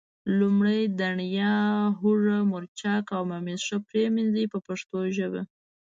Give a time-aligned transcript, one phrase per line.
[0.39, 1.55] لومړی دڼیا،
[1.99, 5.41] هوګه، مرچک او ممیز ښه پرېمنځئ په پښتو ژبه.